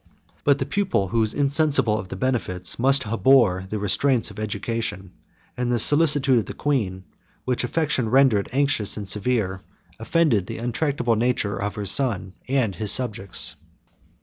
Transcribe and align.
But 0.43 0.57
the 0.57 0.65
pupil 0.65 1.09
who 1.09 1.21
is 1.21 1.31
insensible 1.31 1.95
of 1.99 2.07
the 2.07 2.15
benefits, 2.15 2.79
must 2.79 3.05
abhor 3.05 3.67
the 3.69 3.77
restraints, 3.77 4.31
of 4.31 4.39
education; 4.39 5.11
and 5.55 5.71
the 5.71 5.77
solicitude 5.77 6.39
of 6.39 6.47
the 6.47 6.55
queen, 6.55 7.03
which 7.45 7.63
affection 7.63 8.09
rendered 8.09 8.49
anxious 8.51 8.97
and 8.97 9.07
severe, 9.07 9.61
offended 9.99 10.47
the 10.47 10.57
untractable 10.57 11.15
nature 11.17 11.55
of 11.55 11.75
her 11.75 11.85
son 11.85 12.33
and 12.47 12.73
his 12.73 12.91
subjects. 12.91 13.53